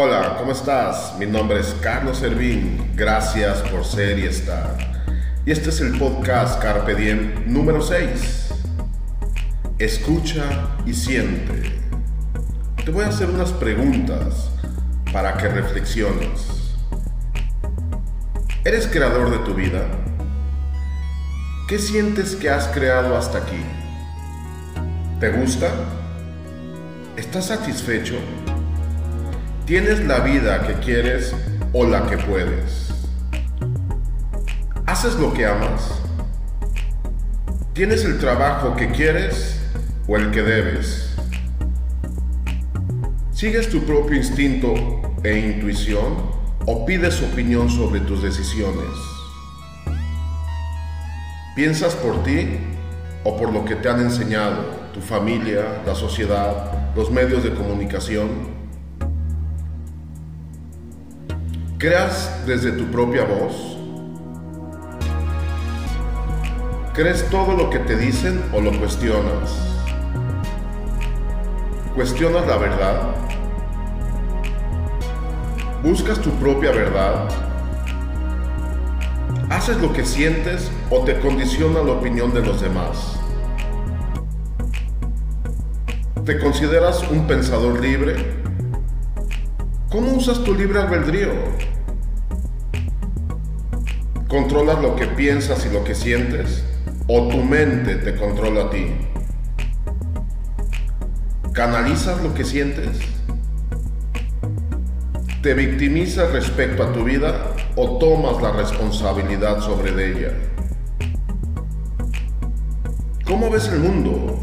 [0.00, 1.16] Hola, ¿cómo estás?
[1.18, 2.92] Mi nombre es Carlos Servín.
[2.94, 4.76] Gracias por ser y estar.
[5.44, 8.50] Y este es el podcast Carpe Diem número 6.
[9.80, 10.44] Escucha
[10.86, 11.80] y siente.
[12.84, 14.50] Te voy a hacer unas preguntas
[15.12, 16.76] para que reflexiones.
[18.64, 19.84] ¿Eres creador de tu vida?
[21.66, 23.64] ¿Qué sientes que has creado hasta aquí?
[25.18, 25.72] ¿Te gusta?
[27.16, 28.14] ¿Estás satisfecho?
[29.68, 31.34] ¿Tienes la vida que quieres
[31.74, 32.88] o la que puedes?
[34.86, 36.00] ¿Haces lo que amas?
[37.74, 39.60] ¿Tienes el trabajo que quieres
[40.06, 41.14] o el que debes?
[43.30, 44.72] ¿Sigues tu propio instinto
[45.22, 46.16] e intuición
[46.64, 48.96] o pides opinión sobre tus decisiones?
[51.54, 52.56] ¿Piensas por ti
[53.22, 54.64] o por lo que te han enseñado
[54.94, 58.57] tu familia, la sociedad, los medios de comunicación?
[61.78, 63.76] ¿Creas desde tu propia voz?
[66.92, 69.78] ¿Crees todo lo que te dicen o lo cuestionas?
[71.94, 73.00] ¿Cuestionas la verdad?
[75.84, 77.28] ¿Buscas tu propia verdad?
[79.48, 83.20] ¿Haces lo que sientes o te condiciona la opinión de los demás?
[86.24, 88.47] ¿Te consideras un pensador libre?
[89.90, 91.32] ¿Cómo usas tu libre albedrío?
[94.28, 96.62] ¿Controlas lo que piensas y lo que sientes?
[97.06, 98.86] ¿O tu mente te controla a ti?
[101.54, 102.98] ¿Canalizas lo que sientes?
[105.42, 110.34] ¿Te victimizas respecto a tu vida o tomas la responsabilidad sobre ella?
[113.24, 114.38] ¿Cómo ves el mundo?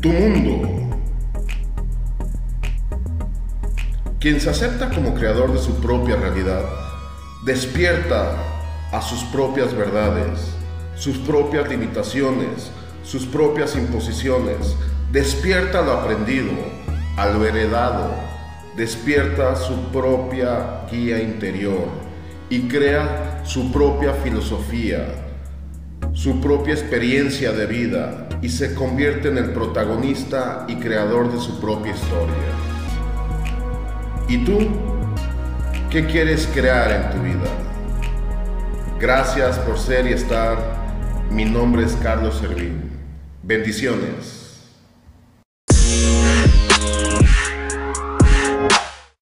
[0.00, 0.95] Tu mundo.
[4.18, 6.62] Quien se acepta como creador de su propia realidad,
[7.44, 8.34] despierta
[8.90, 10.40] a sus propias verdades,
[10.94, 12.70] sus propias limitaciones,
[13.04, 14.74] sus propias imposiciones,
[15.12, 16.52] despierta lo aprendido,
[17.18, 18.10] a lo heredado,
[18.74, 21.86] despierta su propia guía interior
[22.48, 25.08] y crea su propia filosofía,
[26.14, 31.60] su propia experiencia de vida y se convierte en el protagonista y creador de su
[31.60, 32.75] propia historia.
[34.28, 34.58] ¿Y tú
[35.88, 37.48] qué quieres crear en tu vida?
[38.98, 40.58] Gracias por ser y estar.
[41.30, 42.90] Mi nombre es Carlos Servín.
[43.44, 44.45] Bendiciones.